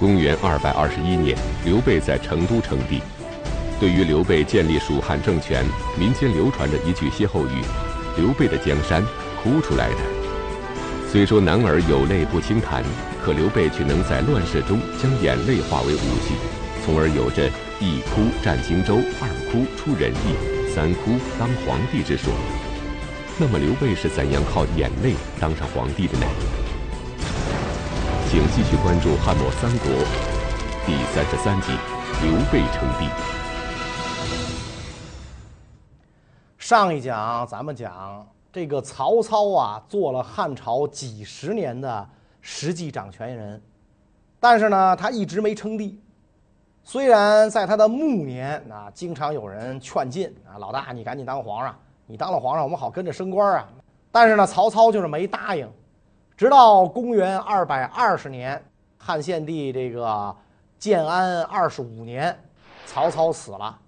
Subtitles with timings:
[0.00, 3.02] 公元二百二十一年，刘备在成都称帝。
[3.78, 5.62] 对于刘备建立蜀汉政权，
[5.98, 7.60] 民间流传着一句歇后语
[8.16, 9.04] ：“刘备的江山，
[9.42, 9.96] 哭出来的。”
[11.12, 12.82] 虽说男儿有泪不轻弹，
[13.22, 16.32] 可刘备却能在乱世中将眼泪化为武器，
[16.82, 22.32] 从而有着“一哭战荆州，二哭出人意，三哭当皇帝”之说。
[23.36, 26.24] 那么刘备是怎样靠眼泪当上皇帝的呢？
[28.30, 29.90] 请继续关注《汉末三国》
[30.86, 31.72] 第三十三集：
[32.22, 33.08] 刘备称帝。
[36.56, 42.08] 上一讲咱们讲这个曹操啊，做了汉朝几十年的
[42.40, 43.60] 实际掌权人，
[44.38, 46.00] 但是呢，他一直没称帝。
[46.84, 51.76] 虽然在他的暮年啊，经常有人劝进啊，老大你赶紧当皇上，
[52.06, 53.68] 你当了皇上，我们好跟着升官啊。
[54.12, 55.68] 但是呢，曹操就是没答应。
[56.40, 58.64] 直到公元二百二十年，
[58.96, 60.34] 汉献帝这个
[60.78, 62.34] 建安二十五年，
[62.86, 63.78] 曹操死了，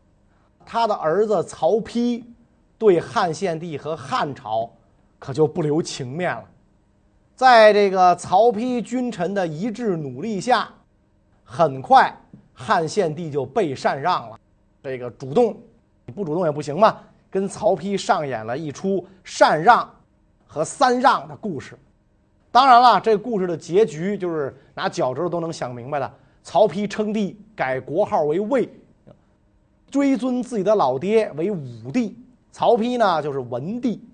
[0.66, 2.22] 他的儿子曹丕
[2.76, 4.70] 对汉献帝和汉朝
[5.18, 6.44] 可就不留情面了。
[7.34, 10.68] 在这个曹丕君臣的一致努力下，
[11.42, 12.14] 很快
[12.52, 14.38] 汉献帝就被禅让了。
[14.82, 15.56] 这个主动，
[16.14, 16.98] 不主动也不行嘛，
[17.30, 19.90] 跟曹丕上演了一出禅让
[20.46, 21.78] 和三让的故事。
[22.52, 26.14] 当然了，这故事的结局就是拿脚趾头都能想明白的。
[26.44, 28.68] 曹丕称帝，改国号为魏，
[29.90, 32.14] 追尊自己的老爹为武帝。
[32.52, 34.04] 曹丕呢，就是文帝。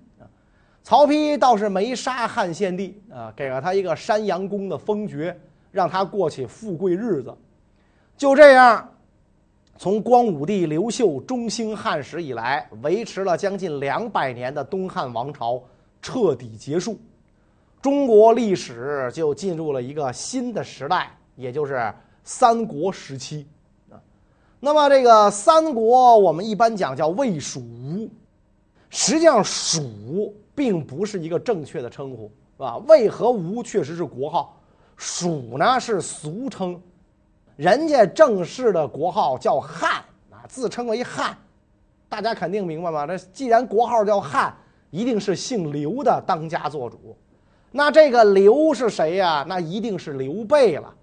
[0.83, 5.37] 曹丕倒是没杀汉献帝啊，给了他一个山阳公的封爵，
[5.71, 7.35] 让他过起富贵日子。
[8.15, 8.89] 就这样，
[9.77, 15.61] 从光武帝刘秀中兴汉时以来，维持了将近两百年的东汉王朝
[16.01, 16.97] 彻底结束。
[17.81, 23.47] 中国历史就进入了一个新的时代，也就是三国时期
[23.89, 23.95] 啊。
[24.59, 28.09] 那么这个三国，我们一般讲叫魏蜀吴，
[28.89, 32.23] 实际上蜀并不是一个正确的称呼，
[32.57, 32.77] 是吧？
[32.87, 34.61] 魏和吴确实是国号，
[34.97, 36.77] 蜀呢是俗称，
[37.55, 41.37] 人家正式的国号叫汉啊，自称为汉，
[42.09, 43.07] 大家肯定明白吗？
[43.07, 44.53] 这既然国号叫汉，
[44.91, 47.15] 一定是姓刘的当家做主。
[47.71, 49.45] 那这个刘是谁呀？
[49.47, 50.93] 那一定是刘备了。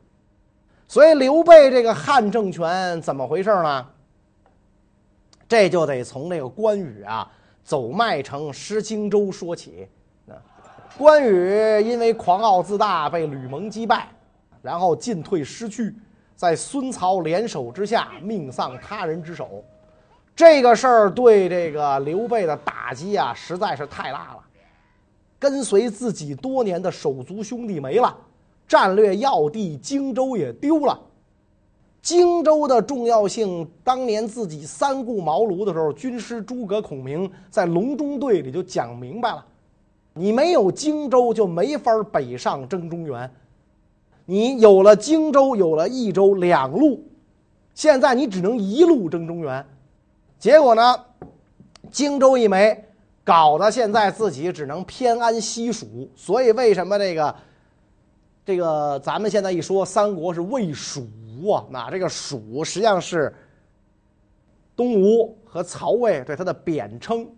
[0.89, 3.87] 所以刘备这个汉政权怎么回事呢？
[5.49, 7.31] 这就得从那个关羽啊
[7.63, 9.89] 走麦城失荆州说起。
[10.99, 14.09] 关羽因为狂傲自大被吕蒙击败，
[14.63, 15.95] 然后进退失据，
[16.35, 19.63] 在孙曹联手之下命丧他人之手。
[20.35, 24.46] 这个事儿对这个刘备的打击啊实在是太大了。
[25.39, 28.17] 跟随自己多年的手足兄弟没了，
[28.67, 30.99] 战略要地荆州也丢了。
[32.01, 39.45] 荆州的重要性，当年自己三顾茅庐的时候，军师诸葛孔明在隆中对里就讲明白了：
[40.15, 43.29] 你没有荆州，就没法北上征中原；
[44.25, 47.03] 你有了荆州，有了益州两路，
[47.75, 49.67] 现在你只能一路征中原。
[50.39, 50.97] 结果呢，
[51.91, 52.85] 荆州一没。
[53.27, 57.37] 搞得现在自己只能偏安西蜀，所以为什么这个
[58.45, 61.09] 这个咱们现在一说三国是魏蜀
[61.41, 61.67] 吴啊？
[61.69, 63.35] 那这个蜀实际上是
[64.77, 67.29] 东吴和曹魏对他的贬称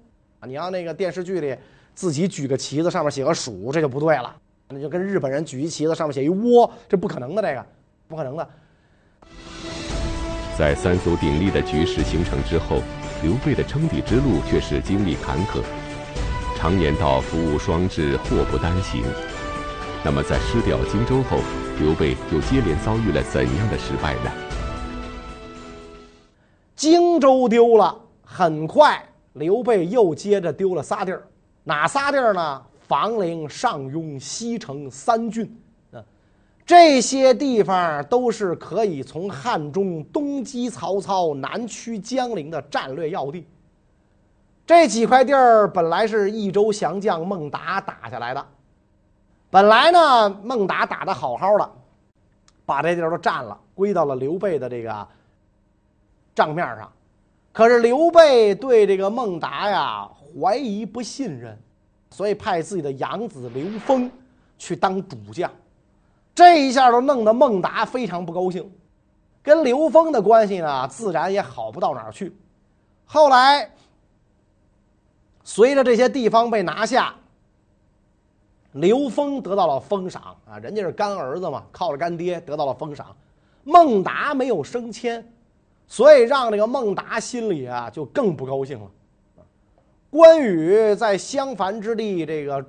[0.41, 0.47] 啊。
[0.47, 1.57] 你要那个电视剧里
[1.95, 4.37] 自己举个旗子，上面写个蜀，这就不对了。
[4.69, 7.65] 那就跟日本人举一旗子，上面写一倭，这不可能的，这个
[8.07, 8.47] 不可能的。
[10.59, 12.83] 在三足鼎立的局势形成之后，
[13.23, 15.63] 刘备的称帝之路却是经历坎坷。
[16.59, 19.05] 常言道：“福无双至，祸不单行。”
[20.05, 21.39] 那么，在失掉荆州后，
[21.79, 24.33] 刘备又接连遭遇了怎样的失败呢？
[26.75, 29.01] 荆州丢了，很快
[29.35, 31.23] 刘备又接着丢了仨地儿，
[31.63, 32.63] 哪仨地儿呢？
[32.89, 35.45] 房陵、上庸、西城三郡。
[35.93, 36.03] 啊，
[36.67, 43.47] 这些地方都是可以从汉中东击曹操、南驱江陵的战略要地。
[44.69, 48.47] 这几块地儿本来是益州降将孟达打下来的，
[49.49, 51.71] 本来呢孟达打得好好的，
[52.67, 55.09] 把这地儿都占了，归到了刘备的这个
[56.35, 56.93] 账面上。
[57.51, 60.07] 可是刘备对这个孟达呀
[60.39, 61.59] 怀疑不信任，
[62.11, 64.11] 所以派自己的养子刘封
[64.59, 65.51] 去当主将。
[66.35, 68.71] 这一下都弄得孟达非常不高兴，
[69.43, 72.37] 跟刘封的关系呢自然也好不到哪儿去。
[73.07, 73.71] 后来。
[75.49, 77.15] 随着这些地方被拿下，
[78.73, 83.17] 刘封得到了封赏啊，人家是干儿子嘛，靠着干爹得到了封赏。
[83.65, 85.27] 孟达没有升迁，
[85.87, 88.91] 所以让这个孟达心里啊就更不高兴了。
[90.11, 92.63] 关羽在襄樊之地这个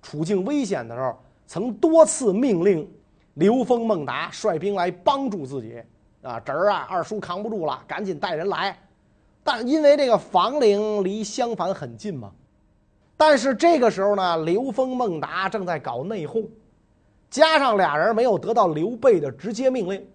[0.00, 2.88] 处境危险的时候，曾多次命令
[3.34, 5.82] 刘封、孟达率兵来帮助自己。
[6.22, 8.78] 啊，侄儿啊，二叔扛不住了，赶紧带人来。
[9.44, 12.30] 但因为这个房陵离襄樊很近嘛，
[13.16, 16.46] 但是这个时候呢，刘封、孟达正在搞内讧，
[17.30, 20.06] 加上俩人没有得到刘备的直接命令，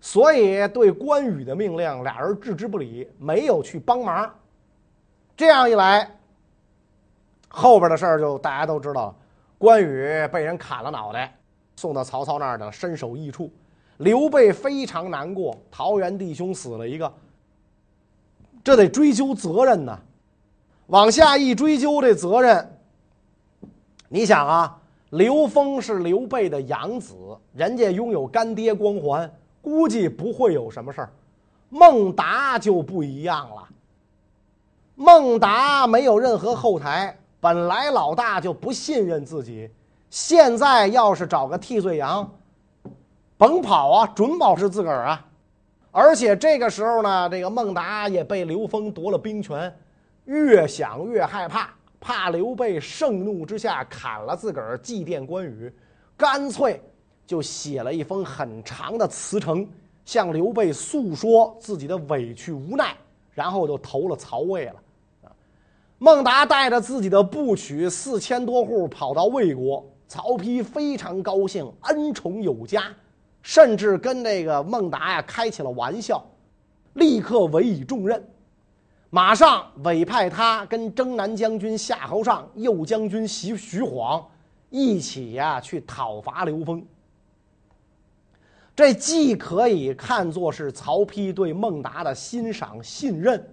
[0.00, 4.32] 所以对关羽的命令俩人置之不理，没有去帮忙。
[5.36, 6.10] 这样一来，
[7.48, 9.14] 后边的事儿就大家都知道，
[9.56, 11.36] 关羽被人砍了脑袋，
[11.76, 13.50] 送到曹操那儿的身首异处。
[13.98, 17.12] 刘备非常难过，桃园弟兄死了一个，
[18.68, 19.98] 这得追究责任呐。
[20.88, 22.78] 往下一追究这责任，
[24.10, 24.78] 你想啊，
[25.08, 27.14] 刘封是刘备的养子，
[27.54, 29.32] 人家拥有干爹光环，
[29.62, 31.10] 估计不会有什么事儿。
[31.70, 33.66] 孟达就不一样了，
[34.96, 39.70] 孟达没有任何后台，本来老大就不信任自己，
[40.10, 42.30] 现在要是找个替罪羊。
[43.38, 45.24] 甭跑啊，准保是自个儿啊！
[46.00, 49.76] 而且这个时候呢，这个孟达也被刘封夺了兵权，
[50.26, 55.74] 越想越害怕，怕刘备盛怒之下砍了自个儿，祭奠关羽，
[56.16, 56.80] 干脆
[57.26, 59.68] 就写了一封很长的辞呈，
[60.04, 62.96] 向刘备诉说自己的委屈无奈，
[63.32, 64.76] 然后就投了曹魏了。
[65.98, 72.84] 孟达带着自己的部曲四千多户跑到魏国，曹丕非常高兴，恩宠有加。
[73.42, 76.24] 甚至跟这个孟达呀开起了玩笑，
[76.94, 78.22] 立刻委以重任，
[79.10, 84.26] 马上委派他跟征南将军夏侯尚、右将军徐徐晃
[84.70, 86.84] 一起呀去讨伐刘封。
[88.76, 93.44] 这既可以看作是曹丕对孟达的欣赏信任，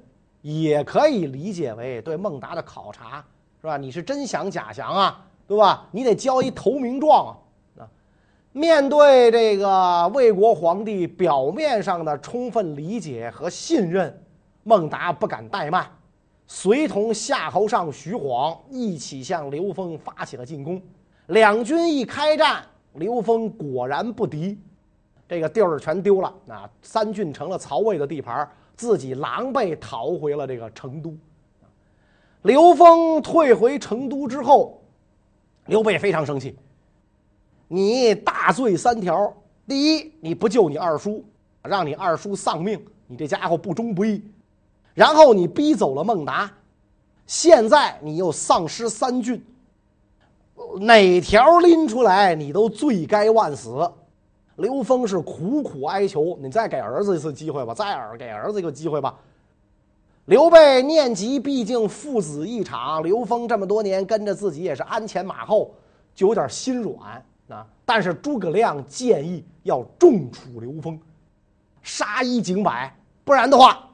[0.41, 3.25] 也可以理解为对孟达的考察，
[3.61, 3.77] 是吧？
[3.77, 5.87] 你是真降假降啊，对吧？
[5.91, 7.31] 你得交一投名状啊。
[8.57, 14.17] 面对这个魏国皇帝表面上的充分理解和信任，
[14.63, 15.85] 孟达不敢怠慢，
[16.47, 20.81] 随同夏侯尚、徐晃一起向刘封发起了进攻。
[21.27, 22.63] 两军一开战，
[22.93, 24.57] 刘封果然不敌，
[25.27, 26.33] 这个地儿全丢了。
[26.47, 31.13] 啊，三郡成了曹魏的地盘，自己狼狈逃回了这个成都。
[32.43, 34.81] 刘封退回成都之后，
[35.65, 36.55] 刘备非常生气。
[37.67, 39.33] 你大罪三条：
[39.67, 41.23] 第一，你不救你二叔，
[41.63, 44.21] 让你二叔丧命，你这家伙不忠不义；
[44.93, 46.51] 然后你逼走了孟达，
[47.25, 49.43] 现在你又丧失三郡，
[50.79, 53.91] 哪条拎出来你都罪该万死。
[54.57, 59.13] 刘封是苦苦哀求你再给儿子一次机会吧，再给儿子一个机会吧。
[60.25, 65.73] 刘备念及毕竟父子一场，刘封这么多年跟着自己也是鞍前马后，
[66.15, 67.21] 就有点心软。
[67.47, 67.65] 啊！
[67.85, 70.99] 但是诸葛亮建议要重处刘封，
[71.83, 72.91] 杀一儆百，
[73.23, 73.87] 不然的话，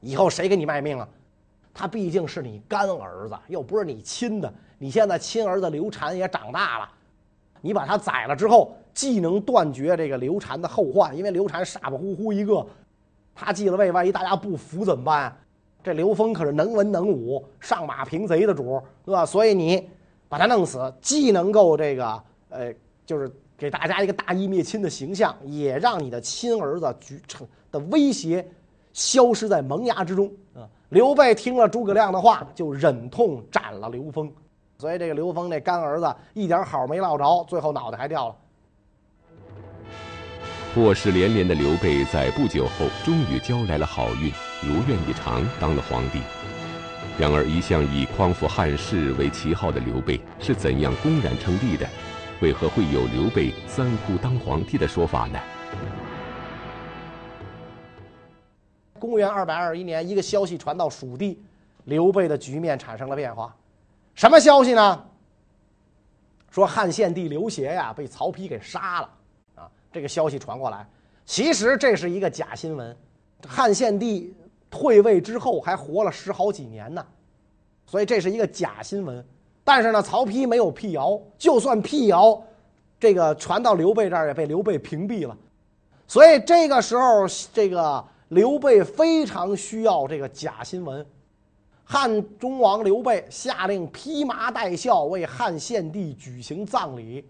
[0.00, 1.08] 以后谁给你卖命啊？
[1.72, 4.52] 他毕竟是你干儿子，又不是你亲的。
[4.76, 6.88] 你现在亲儿子刘禅也长大了，
[7.62, 12.66] 你把他宰了之后，既能断绝这个刘禅的后患，因为刘禅傻不乎乎一个，
[13.34, 15.34] 他继了位，万一大家不服怎么办？
[15.82, 19.24] 这刘封可是能文能武、上马平贼的主，对吧？
[19.24, 19.88] 所以你。
[20.30, 22.72] 把他弄死，既能够这个，呃，
[23.04, 28.48] 就是给大家一个大义灭亲的形象，也让你的亲儿子举成的威胁
[28.92, 30.62] 消失在萌芽之中啊！
[30.90, 34.32] 刘备听了诸葛亮的话，就忍痛斩了刘封，
[34.78, 38.36] 所以这个刘封这干儿子一点好没落着，最后脑袋还掉了。
[40.72, 44.32] 祸事连连的刘备在不久后终于交来了好运，
[44.62, 46.20] 如愿以偿当了皇帝。
[47.18, 51.86] 然而，一向以匡扶汉室为旗号的刘备是怎样公然称帝的？
[52.40, 55.38] 为何会有刘备三哭当皇帝的说法呢？
[58.98, 61.38] 公元二百二十一年，一个消息传到蜀地，
[61.84, 63.54] 刘备的局面产生了变化。
[64.14, 65.04] 什么消息呢？
[66.50, 69.10] 说汉献帝刘协呀被曹丕给杀了
[69.56, 69.68] 啊！
[69.92, 70.86] 这个消息传过来，
[71.26, 72.96] 其实这是一个假新闻。
[73.46, 74.34] 汉献帝。
[74.70, 77.04] 退位之后还活了十好几年呢，
[77.84, 79.22] 所以这是一个假新闻。
[79.64, 82.40] 但是呢，曹丕没有辟谣，就算辟谣，
[82.98, 85.36] 这个传到刘备这儿也被刘备屏蔽了。
[86.06, 91.04] 所以这个时候，这个刘备非常需要这个假新闻。
[91.84, 97.24] 汉中王刘备下令披麻戴孝为汉献帝举行葬礼。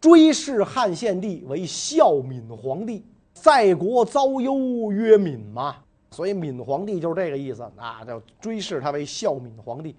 [0.00, 5.76] 追谥汉献帝为孝敏皇帝，在国遭忧曰敏嘛，
[6.10, 9.94] 所以敏皇帝就是这个意思啊，叫追谥他为孝敏皇帝。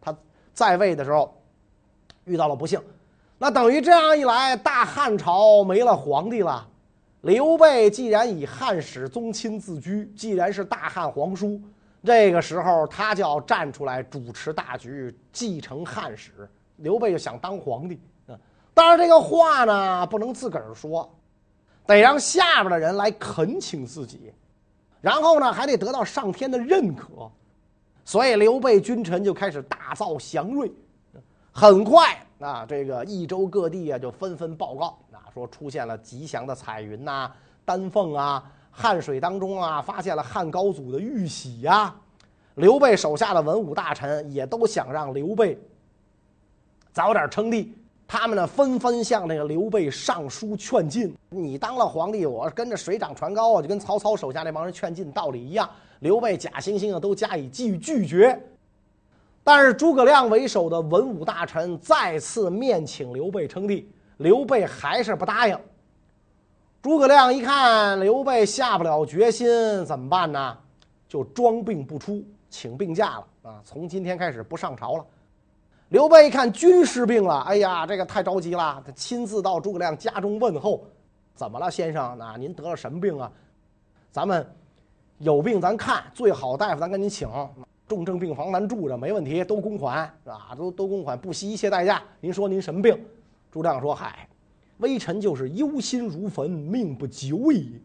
[0.00, 0.14] 他
[0.52, 1.32] 在位的时候
[2.24, 2.80] 遇到了不幸，
[3.38, 6.68] 那等于这样一来，大汉朝没了皇帝了。
[7.22, 11.60] 刘备既然以汉室宗亲自居，既然是大汉皇叔，
[12.02, 16.48] 这个时候他就要站出来主持大局，继承汉室。
[16.78, 18.00] 刘备就想当皇帝。
[18.74, 21.08] 当然，这个话呢不能自个儿说，
[21.86, 24.32] 得让下边的人来恳请自己，
[25.02, 27.30] 然后呢还得得到上天的认可，
[28.04, 30.72] 所以刘备君臣就开始大造祥瑞。
[31.52, 37.30] 很快啊，这个益州各地啊就纷纷报告啊，说出现了吉祥的彩云呐、
[37.64, 41.94] 丹凤啊，汉水当中啊发现了汉高祖的玉玺呀。
[42.54, 45.58] 刘备手下的文武大臣也都想让刘备
[46.92, 47.74] 早点称帝。
[48.12, 51.16] 他们呢，纷纷向那个刘备上书劝进。
[51.30, 55.66] 你当了皇帝，我跟着水涨船高啊，就跟曹操手下那帮人劝进道理一样。
[56.00, 58.38] 刘备假惺惺的都加以拒拒绝。
[59.42, 65.58] 但是诸葛亮为首的文武大臣再次面请刘备称帝，刘备还是不答应。
[66.82, 69.48] 诸葛亮一看刘备下不了决心，
[69.86, 70.58] 怎么办呢？
[71.08, 73.62] 就装病不出，请病假了啊！
[73.64, 75.06] 从今天开始不上朝了。
[75.92, 78.82] 刘备一看军师病了，哎呀，这个太着急了。
[78.82, 80.82] 他亲自到诸葛亮家中问候
[81.36, 82.16] ：“怎么了，先生？
[82.18, 83.30] 那您得了什么病啊？
[84.10, 84.46] 咱们
[85.18, 87.28] 有病咱看，最好大夫咱给您请，
[87.86, 92.02] 重症病房咱住着，没问题，都公款啊，都都公款，不惜一切代价。
[92.20, 92.98] 您说您什么病？”
[93.52, 94.26] 诸葛亮说：“嗨，
[94.78, 97.78] 微臣就是忧心如焚，命不久矣。”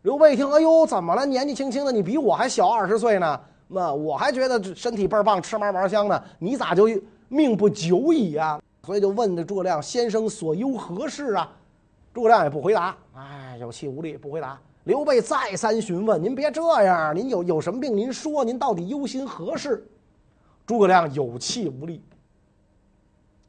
[0.00, 1.26] 刘备一听，哎呦，怎么了？
[1.26, 3.38] 年纪轻轻的，你比我还小二十岁呢，
[3.68, 6.88] 那我还觉得身体倍儿棒，吃嘛嘛香呢，你咋就？
[7.30, 8.60] 命不久矣啊！
[8.84, 11.50] 所以就问这诸葛亮先生所忧何事啊？
[12.12, 14.58] 诸葛亮也不回答，哎，有气无力，不回答。
[14.82, 17.96] 刘备再三询问：“您别这样，您有有什么病？
[17.96, 19.86] 您说，您到底忧心何事？”
[20.66, 22.02] 诸葛亮有气无力，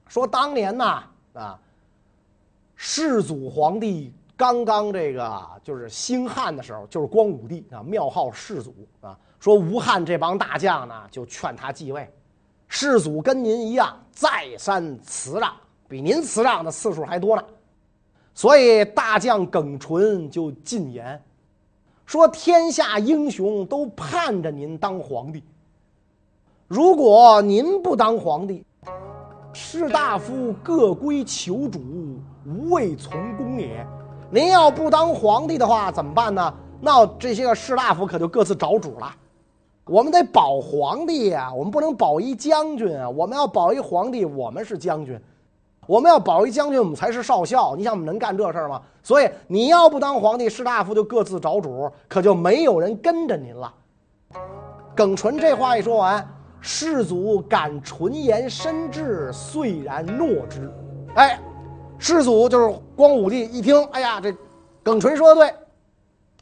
[0.07, 1.59] 说：“当年呐，啊，
[2.75, 12.07] 世祖皇帝刚刚这个就是兴汉的时候，就是光武帝啊，庙号世祖啊，说吴汉这帮大将呢，就劝他继位。”
[12.73, 15.51] 世祖跟您一样，再三辞让，
[15.89, 17.43] 比您辞让的次数还多呢。
[18.33, 21.21] 所以大将耿纯就进言
[22.05, 25.43] 说：“天下英雄都盼着您当皇帝。
[26.69, 28.65] 如果您不当皇帝，
[29.51, 31.81] 士大夫各归求主，
[32.47, 33.85] 无畏从公也。
[34.29, 36.53] 您要不当皇帝的话，怎么办呢？
[36.79, 39.13] 那这些个士大夫可就各自找主了。”
[39.91, 43.09] 我们得保皇帝呀，我们不能保一将军啊！
[43.09, 45.17] 我们要保一皇帝，我们是将军；
[45.85, 47.75] 我们要保一将军，我们才是少校。
[47.75, 48.81] 你想，我们能干这事儿吗？
[49.03, 53.73] 所以你要不当皇帝，士大夫就各自找主，可就没有人跟着您了。
[54.95, 56.25] 耿纯这话一说完，
[56.61, 60.71] 世祖感纯言深挚，遂然诺之。
[61.15, 61.37] 哎，
[61.97, 64.33] 世祖就是光武帝，一听，哎呀，这
[64.81, 65.53] 耿纯说的对，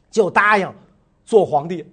[0.08, 0.72] 就答应
[1.24, 1.84] 做皇帝。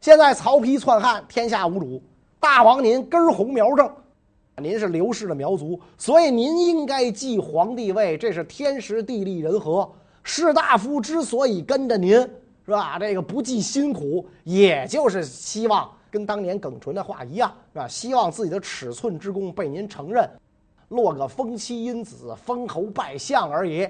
[0.00, 2.00] 现在曹丕篡汉，天下无主。
[2.38, 3.90] 大王您根红苗正，
[4.58, 9.90] 您是刘氏的苗族，所以您应该继皇帝位，这是天时地利人和。
[10.22, 12.12] 士大夫之所以跟着您，
[12.64, 12.98] 是吧？
[12.98, 17.88] 这个不计辛苦，也就是希望跟当年耿纯的话一样，是吧？
[17.88, 20.28] 希望自己的尺寸之功被您承认，
[20.88, 23.88] 落个封妻因子、封侯拜相而已。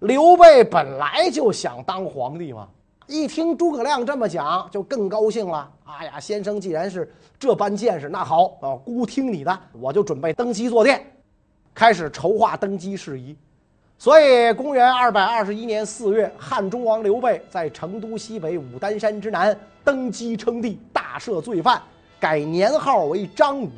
[0.00, 2.68] 刘备本来就想当皇帝嘛。
[3.06, 5.70] 一听诸葛亮这么讲，就更高兴了。
[5.84, 11.04] 哎呀，先生既然是这般见识，那好啊，孤听你的，我就准备登基坐殿，
[11.74, 13.36] 开始筹划登基事宜。
[13.98, 21.80] 所以，公元二百二十一年四月，汉中王刘备在成都西北武当山之南登基称帝，大赦罪犯，
[22.18, 23.70] 改年号为张武，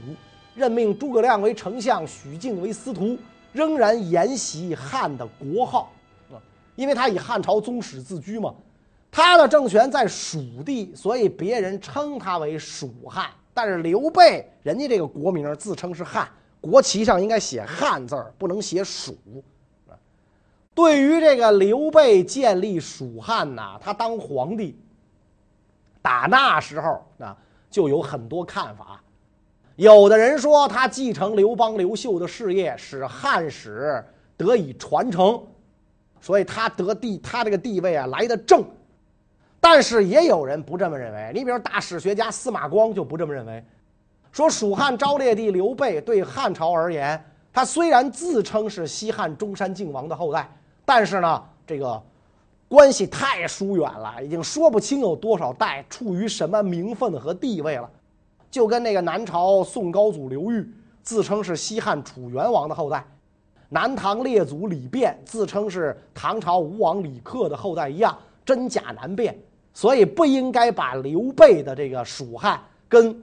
[0.54, 3.18] 任命诸葛亮为丞相，许靖为司徒，
[3.52, 5.92] 仍然沿袭汉的国号，
[6.74, 8.54] 因为他以汉朝宗室自居嘛。
[9.16, 13.30] 他的政权在蜀地，所以别人称他为蜀汉。
[13.54, 16.28] 但是刘备，人家这个国名自称是汉，
[16.60, 19.16] 国旗上应该写汉字儿，不能写蜀。
[20.74, 24.76] 对于这个刘备建立蜀汉呐，他当皇帝，
[26.02, 27.36] 打那时候啊，
[27.70, 29.00] 就有很多看法。
[29.76, 34.04] 有的人说他继承刘邦、刘秀的事业，使汉史
[34.36, 35.40] 得以传承，
[36.20, 38.64] 所以他得地，他这个地位啊来得正。
[39.64, 43.64] 但是也有人不这么认为，你比如大史学家司马光就不这么认为，
[44.30, 47.18] 说蜀汉昭烈帝刘备对汉朝而言，
[47.50, 50.46] 他虽然自称是西汉中山靖王的后代，
[50.84, 52.00] 但是呢，这个
[52.68, 57.90] 关系太疏远了，已经说不清有多少代，处于什么名分和地位了。
[58.50, 60.70] 就跟那个南朝宋高祖刘裕
[61.02, 63.02] 自称是西汉楚元王的后代，
[63.70, 69.34] 南唐列祖李昪自称是唐朝吴王李恪的后代一样，真假难辨。
[69.74, 73.20] 所以不应该把刘备的这个蜀汉跟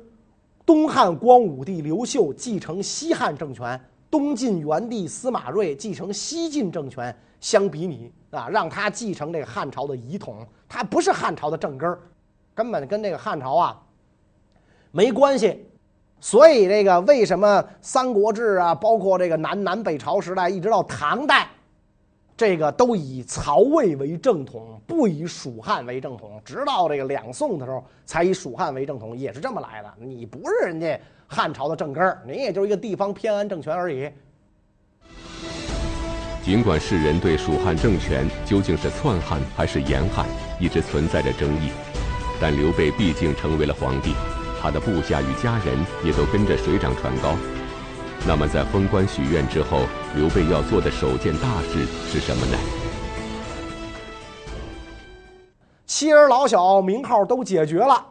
[0.65, 3.79] 东汉光武帝刘秀继承西汉政权、
[4.11, 11.99] 东晋元帝司马睿继承西晋政权相比拟啊，让他继承这个汉朝的遗统，他不是汉朝的正根儿，
[12.53, 13.81] 根本跟这个汉朝啊。
[14.91, 15.65] 没关系，
[16.19, 21.49] 所以这个为什么《三国志》啊，包括这个南南北朝时代，一直到唐代，
[22.41, 29.93] 这个都以曹魏为正统，不以蜀汉为正统，直到这个两宋的时候才以蜀汉为正统，也是这么来的。
[29.99, 34.09] 你不是人家汉朝的正根儿，你也就是一个地方偏安政权而已。
[36.43, 40.25] 尽管世人对蜀汉政权究竟是篡汉还是严汉
[40.59, 41.69] 一直存在着争议，
[42.39, 44.15] 但刘备毕竟成为了皇帝。
[44.59, 47.35] 他的部下与家人也都跟着水涨船高。
[48.27, 49.79] 那么，在封官许愿之后，
[50.15, 52.57] 刘备要做的首件大事是什么呢？
[55.87, 58.05] 妻儿老小名号都解决了，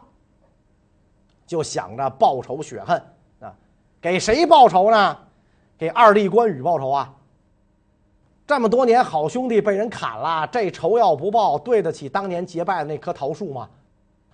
[1.47, 3.01] 就想着报仇雪恨
[3.39, 3.53] 啊！
[4.01, 5.17] 给谁报仇呢？
[5.77, 7.13] 给二弟关羽报仇啊！
[8.45, 13.67] 这么多年好兄弟被人砍了，这仇要不报，对得起当年结拜的那棵桃树吗？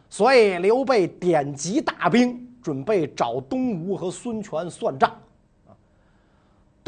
[0.09, 5.15] 所以刘备点集大兵，准备找东吴和孙权算账。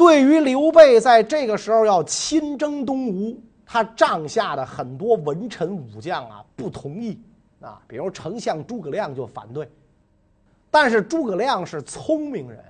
[0.00, 7.20] 对于刘备在这个时候要亲征东吴，他帐下的很多文臣武将啊不同意
[7.60, 9.70] 啊，比如丞相诸葛亮就反对。
[10.70, 12.64] 但是诸葛亮是聪明人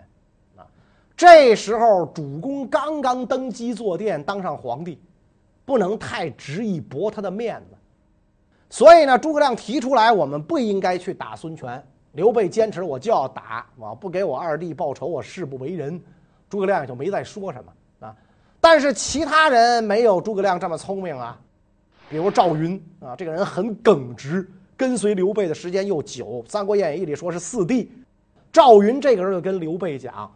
[0.56, 0.66] 啊，
[1.16, 5.00] 这时候主公刚刚登基坐殿，当上皇帝，
[5.64, 7.76] 不能太执意驳他的面子。
[8.70, 11.80] 所以呢，诸葛亮提出来，我们不应该去打孙权。
[12.10, 16.02] 刘备坚持我就要打，我不给我二弟报仇，我誓不为人。
[16.50, 18.14] 诸葛亮也就没再说什么啊。
[18.60, 21.40] 但是其他人没有诸葛亮这么聪明啊，
[22.10, 27.90] 比如赵云啊，这个人很耿直，跟随刘备的时间又久，《三国演义》里说是四弟。
[28.52, 30.30] 赵云这个人就跟刘备讲，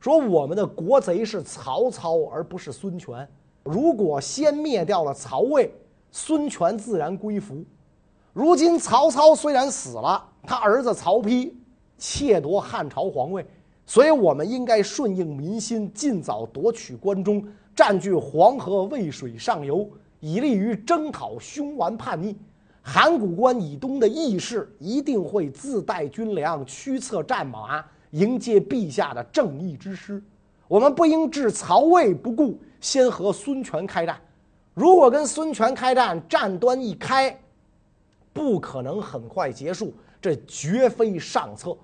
[0.00, 3.28] 说我们的国贼是曹操，而不是孙权。
[3.62, 5.70] 如果先灭掉了曹魏。
[6.12, 7.62] 孙权自然归服。
[8.32, 11.52] 如今曹操虽然死了，他儿子曹丕
[11.98, 13.46] 窃夺汉朝皇位，
[13.86, 17.42] 所以我们应该顺应民心，尽早夺取关中，
[17.74, 22.36] 占据黄河渭水上游，以利于征讨凶顽叛逆。
[22.82, 30.22] 函谷关以东的义士一定会自带军粮，驱策战马，迎接陛下的正义之师。
[30.68, 34.20] 我们不应置曹魏不顾，先和孙权开战。
[34.74, 37.36] 如果跟孙权开战，战端一开，
[38.32, 41.76] 不可能很快结束，这绝非上策，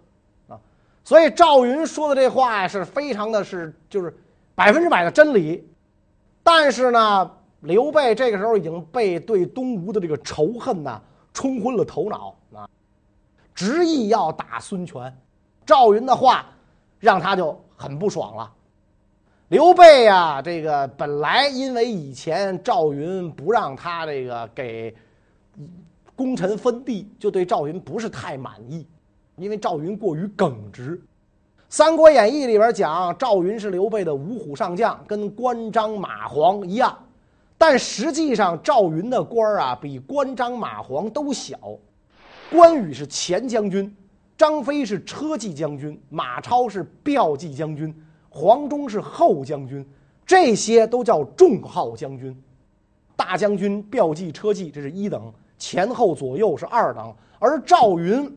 [1.04, 4.16] 所以赵云说的这话呀，是非常的是就是
[4.54, 5.68] 百分之百的真理。
[6.42, 11.00] 但是呢，刘备这个时候已经被对东吴的这个仇恨呢
[11.32, 12.68] 冲昏了头脑啊，
[13.54, 15.16] 执意要打孙权。
[15.64, 16.46] 赵云的话
[16.98, 18.52] 让他就很不爽了。
[19.48, 24.94] 刘备呀，这个本来因为以前赵云不让他这个给
[26.16, 28.86] 功臣分地，就对赵云不是太满意，
[29.37, 30.97] 因为赵云过于耿直。
[31.68, 36.97] 《三国演义》里边讲赵云是刘备的五虎上将，跟关张马黄一样，
[37.57, 41.57] 但实际上赵云的官儿啊比关张马黄都小。
[42.51, 43.97] 关羽是前将军，
[44.37, 47.95] 张飞是车骑将军，马超是骠骑将军。
[48.29, 49.87] 黄忠是后将军，
[50.27, 52.35] 这些都叫重号将军。
[53.16, 57.14] 大将军、骠骑、车骑，这是一等；前后左右是二等。
[57.38, 58.31] 而赵云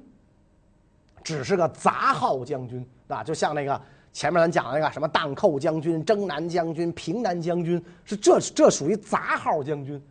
[1.25, 3.81] 只是个杂号将军啊，就像那个
[4.13, 10.01] 前面咱讲的那个什么荡寇将军、征南将军、平南将军，是这这属于杂号将军。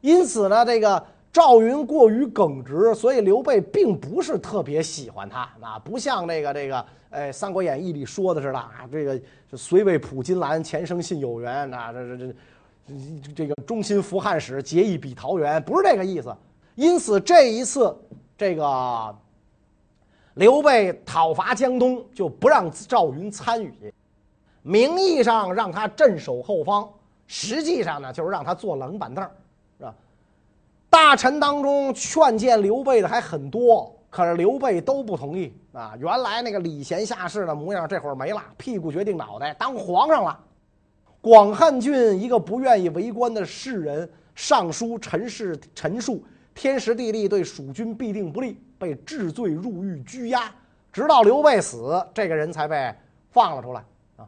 [0.00, 1.04] 因此呢，这个。
[1.32, 9.20] 赵云过于耿直，所以刘备并不是特别喜欢他啊，不像那个这个，哎，《三国演义》里说的似的啊，这个
[9.56, 16.34] 虽为普金兰，前生信有缘啊，这这这，这个忠心服汉使，结义比桃园，不是这个意思。
[16.74, 17.96] 因此这一次，
[18.36, 19.16] 这个
[20.34, 23.92] 刘备讨伐江东，就不让赵云参与，
[24.62, 26.88] 名义上让他镇守后方，
[27.26, 29.24] 实际上呢，就是让他坐冷板凳。
[29.78, 29.94] 是吧
[30.88, 35.94] 大臣当中劝谏刘备的还很多可是刘备都不同意啊。
[35.98, 40.38] 原来那个礼贤下士的模样，这会儿没了，屁股决定脑袋，当皇上了。
[41.20, 50.52] 广汉郡一个不愿意为官的士人上书陈氏陈述，天时地利对蜀军必定不利，被治罪入狱拘押，
[50.92, 52.92] 直到刘备死，这个人才被
[53.30, 53.82] 放了出来
[54.16, 54.26] 啊。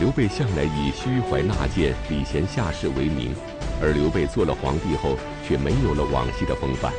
[0.00, 3.32] 刘备向来以虚怀纳谏、礼贤下士为名，
[3.80, 6.92] 而刘备做了皇帝后，却没有了往昔的风范。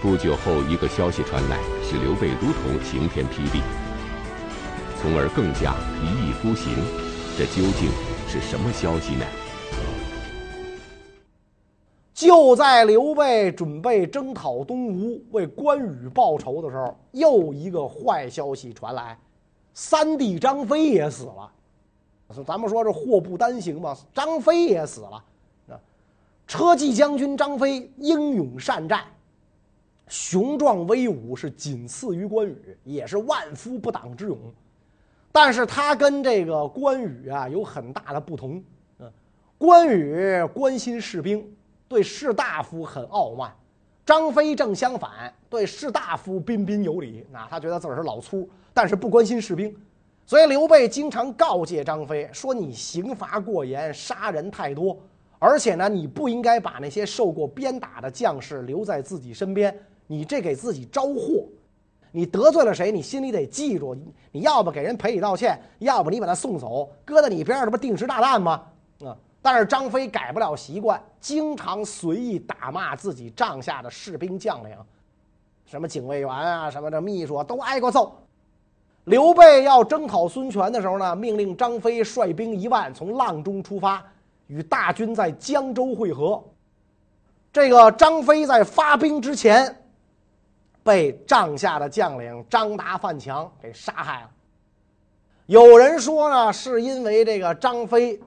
[0.00, 3.60] 不久后，一个消息传来，使刘备如同晴天霹雳。
[5.00, 6.72] 从而更加一意孤行，
[7.36, 7.90] 这究竟
[8.26, 9.26] 是什么消息呢？
[12.14, 19.18] 就在刘备准备征讨东吴，为关羽报仇的时候，又一个坏消息传来：
[19.72, 21.50] 三弟张飞也死了。
[22.46, 25.24] 咱们说这祸不单行嘛，张飞也死了。
[25.68, 25.80] 啊，
[26.46, 29.04] 车骑将军张飞英勇善战，
[30.06, 34.38] 雄壮威武，是仅次于关羽，也是万夫不挡之勇。
[35.32, 38.62] 但是他跟这个关羽啊有很大的不同，
[39.00, 39.12] 嗯，
[39.58, 41.44] 关羽关心士兵，
[41.94, 43.48] 对士大夫很傲慢；
[44.04, 47.24] 张飞正相反，对士大夫彬彬有礼。
[47.30, 49.72] 那他觉得自个儿是老粗，但是不关心士兵。
[50.26, 54.98] 所以刘备经常告诫张飞说：“你刑罚过严，杀人太多，
[55.38, 59.72] 而且呢，你不应该把那些受过鞭打的将士留在自己身边，
[60.08, 61.46] 你这给自己招祸。”
[62.10, 62.90] 你得罪了谁？
[62.90, 63.96] 你心里得记住，
[64.32, 68.60] 你要不给人赔礼道歉，要不你把他送走，搁在你边上，这不定时炸弹吗？
[69.44, 74.74] 但是张飞改不了习惯，经常随意打骂自己帐下的士兵将领，
[75.66, 78.16] 什么警卫员啊，什么的秘书啊，都挨过揍。
[79.04, 84.02] 刘备要征讨孙权的时候呢，命令张飞率兵一万从阆中出发，
[84.46, 86.42] 与大军在江州会合。
[87.52, 89.78] 这个张飞在发兵之前。
[90.82, 94.30] 被帐下的将领张达、范强给杀害了。
[95.46, 98.20] 有人说呢，是因为这个张飞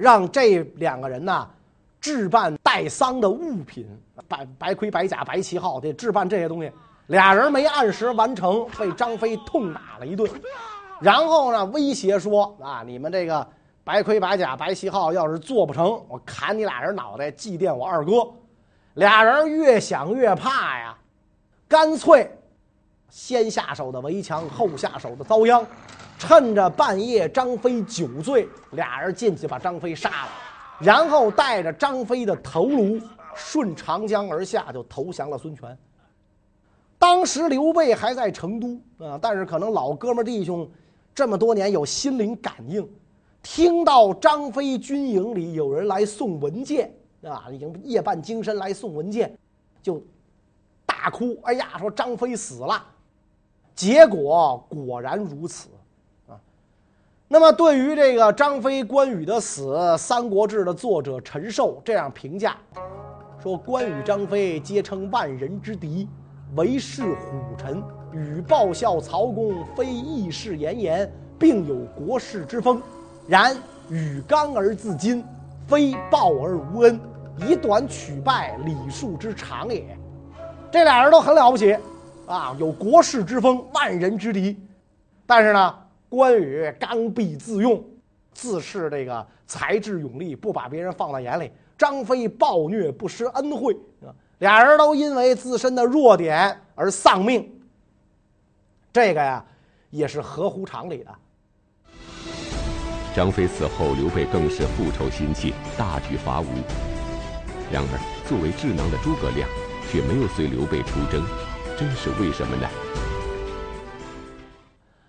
[0.00, 1.46] 让这两个人呢
[2.00, 3.86] 置办带丧的物品，
[4.26, 6.72] 白白盔、白甲、白旗号得置办这些东西，
[7.08, 10.26] 俩人没按时完成，被张飞痛打了一顿。
[11.00, 13.46] 然后呢，威胁说啊，你们这个
[13.84, 18.26] 白盔、白甲、白旗号要是做不成，我砍你俩人脑袋，祭奠我二哥。
[18.94, 20.96] 俩人越想越怕呀。
[21.68, 22.30] 干脆，
[23.10, 25.64] 先下手的为强，后下手的遭殃。
[26.20, 30.28] 趁着半夜张飞酒醉，俩人进去把张飞杀了，
[30.78, 33.00] 然后带着张飞的头颅
[33.34, 35.76] 顺长江而下，就投降了孙权。
[36.98, 40.70] 当时刘备还在成都啊，但是可能老哥们弟兄
[41.14, 42.86] 这么多年有心灵感应，
[43.42, 49.34] 听到张飞军营里有人来送文件啊，已经夜半惊身来送文件，
[49.82, 50.02] 就。
[50.84, 51.34] 大哭！
[51.44, 52.84] 哎呀，说张飞死了，
[53.74, 55.70] 结果果然如此。
[57.32, 62.56] 那么，对于这个张飞、关羽的死，《三国志》的作者陈寿这样评价
[63.40, 66.08] 说：关羽、张飞皆称万人之敌，
[66.56, 67.80] 为是虎臣，
[68.12, 72.82] 与报效曹公，非义士严颜，并有国士之风。
[73.28, 73.56] 然
[73.88, 75.22] 与刚而自矜，
[75.68, 76.98] 非报而无恩，
[77.36, 79.96] 以短取败，礼数之常也。
[80.68, 81.78] 这俩人都很了不起，
[82.26, 84.60] 啊，有国士之风，万人之敌。
[85.26, 85.74] 但是呢，
[86.10, 87.82] 关羽刚愎自用，
[88.34, 91.50] 自恃这个才智勇力，不把别人放在眼里。
[91.78, 93.74] 张飞暴虐，不施恩惠，
[94.40, 97.50] 俩人都因为自身的弱点而丧命。
[98.92, 99.42] 这个呀，
[99.88, 101.14] 也是合乎常理的。
[103.14, 106.46] 张飞死后，刘备更是复仇心切，大举伐吴。
[107.72, 109.48] 然而，作为智囊的诸葛亮。
[109.90, 111.20] 却没有随刘备出征，
[111.76, 112.68] 这是为什么呢？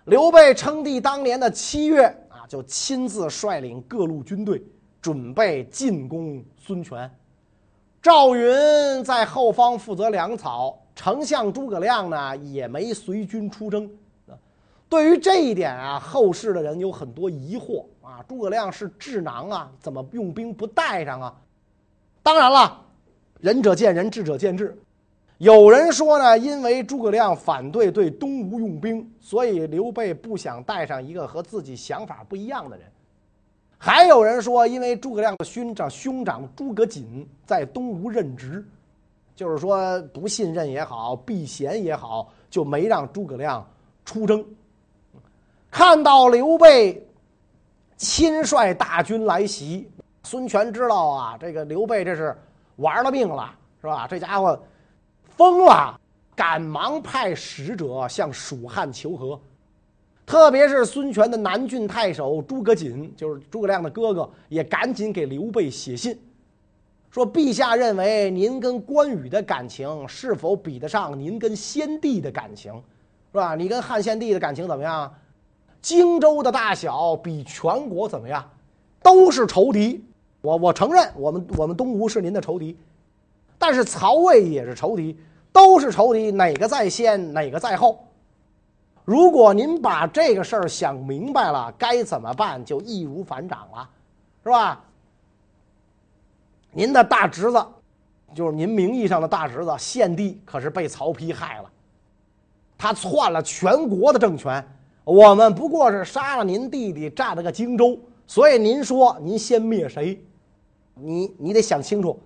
[0.04, 4.60] 刘备称帝当年的七月啊，就亲自率领各路军队
[5.00, 7.08] 准备进攻孙权。
[8.00, 13.88] 赵云在后方负责粮草，丞相诸葛亮呢也没随军出征。
[14.88, 18.22] 对于这一点啊，后世的人有很多疑惑啊。
[18.28, 21.34] 诸葛亮是智囊啊，怎么用兵不带上啊？
[22.24, 22.80] 当然了。
[23.40, 24.76] 仁者见仁，智者见智。
[25.42, 32.86] 有人说呢，因为诸葛亮反对对东吴用兵，所以刘备不想带上一个和自己想法不一样的人。
[33.76, 38.64] 还有人说，因为诸葛亮的兄长兄长诸葛瑾在东吴任职，
[39.34, 43.68] 就是说不信任也好，避嫌也好，就没让诸葛亮
[44.04, 44.46] 出征。
[45.72, 47.04] 看到刘备
[47.96, 49.90] 亲率大军来袭，
[50.22, 52.32] 孙权知道啊，这个刘备这是。
[52.76, 54.06] 玩了命了，是吧？
[54.08, 54.58] 这家伙
[55.36, 55.98] 疯了，
[56.34, 59.40] 赶忙派使者向蜀汉求和。
[60.24, 66.18] 特别是孙权的南郡太守诸葛瑾，就是诸葛亮的哥哥，也赶紧给刘备写信，
[67.10, 72.72] 说：“陛下认为您跟关羽的感情是否比得上您跟先帝的感情，
[73.32, 73.54] 是吧？
[73.54, 75.12] 你跟汉献帝的感情怎么样？
[75.82, 78.48] 荆州的大小比全国怎么样？
[79.02, 80.02] 都是仇敌。
[80.40, 82.76] 我我承认，我们我们东吴是您的仇敌，
[83.62, 85.16] 但是曹魏也是仇敌，
[85.52, 88.04] 都是仇敌，哪个在先，哪个在后？”
[89.06, 93.88] 如果您把这个事儿想明白了，该怎么办就易如反掌了，
[94.42, 94.84] 是吧？
[96.72, 97.64] 您的大侄子，
[98.34, 101.70] 就是您名义上的大侄子献帝，可是被曹丕害了，
[102.76, 104.64] 他篡了全国的政权。
[105.04, 107.96] 我们不过是杀了您弟弟，占了个荆州，
[108.26, 110.20] 所以您说您先灭谁？
[110.94, 112.18] 你你得想清楚，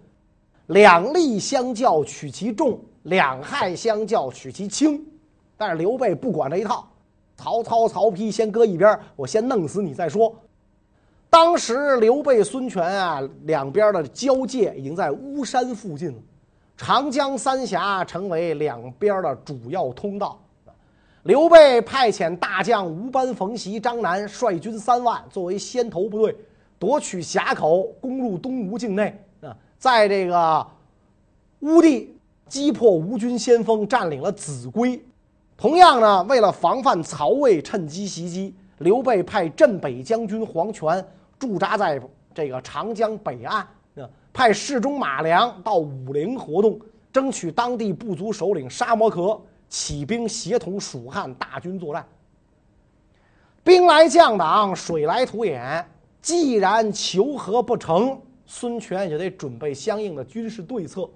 [0.69, 5.05] 两利相较取其重，两害相较取其轻。
[5.57, 6.89] 但是刘备不管这一套，
[7.37, 10.35] 曹操、曹丕先搁一边，我先弄死你再说。
[11.31, 16.19] 当时刘备、孙权啊，两边的交界已经在巫山附近了，
[16.77, 20.41] 长江三峡成为两边的主要通道。
[21.25, 26.37] 刘备派遣大将吴班、冯习、张南率军三万作为先头部队，
[26.79, 29.19] 夺取峡口，攻入东吴境内，
[29.79, 30.67] 在这个
[31.61, 32.17] 乌地
[32.49, 35.03] 击破吴军先锋，占领了秭归。
[35.57, 41.05] 同样呢，为了防范曹魏趁机袭击，刘备派镇北将军黄权
[41.39, 42.01] 驻扎在
[42.35, 43.67] 这个长江北岸，
[44.33, 46.79] 派侍中马良到武陵活动，
[47.13, 52.07] 争取当地部族首领沙摩柯起兵协同蜀汉大军作战。
[53.65, 55.85] 兵来将挡，水来土掩，
[56.21, 61.09] 既然求和不成，孙权也得准备相应的军事对策。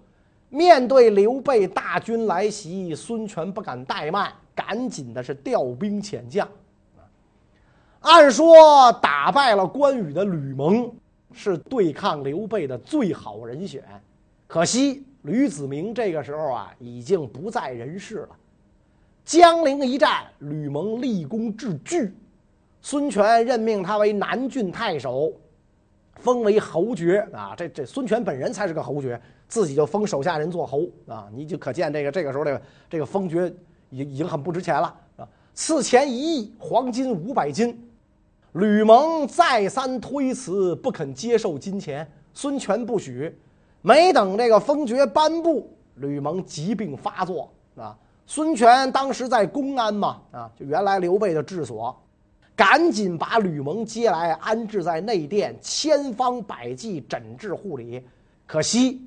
[0.49, 6.47] 面对刘备大军来袭，孙权不敢怠慢，赶紧的是调兵遣将。
[8.01, 10.93] 按说打败了关羽的吕蒙
[11.33, 13.85] 是对抗刘备的最好人选，
[14.49, 18.31] 可惜吕子明这个时候啊已经不在人世了。
[19.25, 22.12] 江陵一战，吕蒙立功至巨，
[22.81, 25.33] 孙权任命他为南郡太守。
[26.16, 33.53] 封为侯爵啊，这这孙权本人才是个侯爵，自己就封手下人做侯啊，你就可见这个这个时候这个这个封爵
[33.88, 35.29] 已已经很不值钱了啊。
[35.55, 37.90] 赐钱一亿，黄金五百斤，
[38.53, 43.37] 吕蒙再三推辞，不肯接受金钱，孙权不许。
[43.83, 47.96] 没等这个封爵颁布，吕蒙疾病发作啊。
[48.27, 51.99] 孙权当时在公安嘛啊，就原来刘备的治所。
[52.61, 58.07] 赶紧把吕蒙接来，安置在内殿，千方百计诊治护理。
[58.46, 59.01] 可惜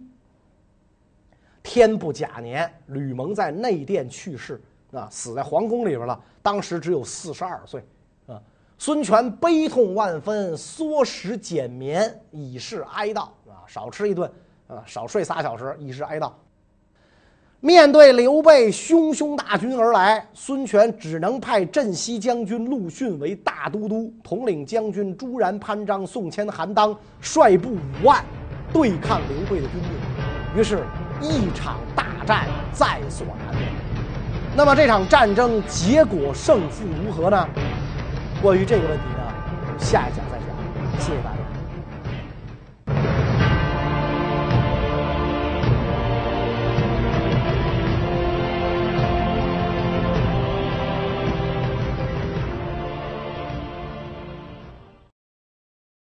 [1.62, 4.60] 天不假年，吕蒙在内殿去世，
[4.92, 6.20] 啊，死在皇宫里边了。
[6.42, 7.86] 当时只有四十二岁，
[8.26, 8.42] 啊，
[8.80, 13.22] 孙权悲痛万分，缩食减眠，以示哀悼。
[13.48, 14.28] 啊，少吃一顿，
[14.66, 16.32] 啊，少睡仨小时，以示哀悼。
[17.66, 28.22] 面对刘备汹汹大军而来，孙权只能派镇西将军陆逊为大都督，统领将军朱然、潘璋、宋谦、韩当率部五万
[28.74, 30.60] 对抗刘备的军队。
[30.60, 30.84] 于是，
[31.22, 33.70] 一场大战在所难免。
[34.58, 37.48] 那么，这场战争结果胜负如何呢？
[38.42, 41.00] 关于这个问题呢，下一讲再讲。
[41.00, 41.43] 谢谢大家。